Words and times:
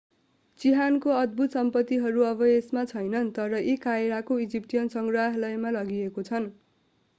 चिहानको 0.59 1.11
अद्भुत 1.17 1.57
सम्पत्तिहरू 1.57 2.23
अब 2.29 2.41
यसमा 2.47 2.85
छैनन् 2.93 3.29
तर 3.37 3.61
यी 3.61 3.77
कायरोको 3.85 4.41
इजिप्टियन 4.41 4.93
सङ्ग्रहालयमा 4.95 5.77
लगिएका 5.77 6.25
छन् 6.25 6.51